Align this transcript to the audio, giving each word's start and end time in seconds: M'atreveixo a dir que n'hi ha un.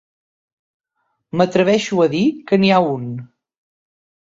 M'atreveixo 1.41 2.03
a 2.07 2.09
dir 2.15 2.23
que 2.51 2.61
n'hi 2.63 2.73
ha 2.79 2.83
un. 2.97 3.07